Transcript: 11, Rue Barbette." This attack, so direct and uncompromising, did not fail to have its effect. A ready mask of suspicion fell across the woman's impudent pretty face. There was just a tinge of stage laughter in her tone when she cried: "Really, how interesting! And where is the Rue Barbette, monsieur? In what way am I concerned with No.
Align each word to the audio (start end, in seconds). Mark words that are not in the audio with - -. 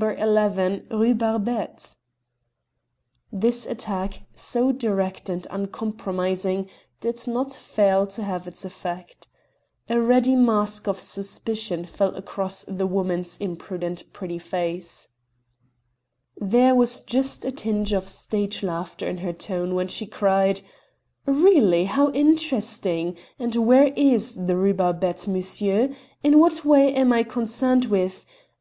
11, 0.00 0.86
Rue 0.92 1.12
Barbette." 1.12 1.96
This 3.32 3.66
attack, 3.66 4.22
so 4.32 4.70
direct 4.70 5.28
and 5.28 5.44
uncompromising, 5.50 6.68
did 7.00 7.26
not 7.26 7.52
fail 7.52 8.06
to 8.06 8.22
have 8.22 8.46
its 8.46 8.64
effect. 8.64 9.26
A 9.88 10.00
ready 10.00 10.36
mask 10.36 10.86
of 10.86 11.00
suspicion 11.00 11.84
fell 11.84 12.14
across 12.14 12.64
the 12.68 12.86
woman's 12.86 13.36
impudent 13.38 14.04
pretty 14.12 14.38
face. 14.38 15.08
There 16.36 16.76
was 16.76 17.00
just 17.00 17.44
a 17.44 17.50
tinge 17.50 17.92
of 17.92 18.06
stage 18.06 18.62
laughter 18.62 19.08
in 19.08 19.18
her 19.18 19.32
tone 19.32 19.74
when 19.74 19.88
she 19.88 20.06
cried: 20.06 20.60
"Really, 21.26 21.86
how 21.86 22.12
interesting! 22.12 23.16
And 23.36 23.52
where 23.66 23.88
is 23.96 24.36
the 24.46 24.56
Rue 24.56 24.74
Barbette, 24.74 25.26
monsieur? 25.26 25.90
In 26.22 26.38
what 26.38 26.64
way 26.64 26.94
am 26.94 27.12
I 27.12 27.24
concerned 27.24 27.86
with 27.86 28.24
No. 28.48 28.54